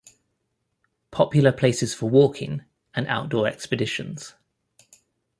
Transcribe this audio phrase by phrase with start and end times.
[1.11, 2.63] Popular places for walking
[2.95, 4.33] and outdoor expeditions.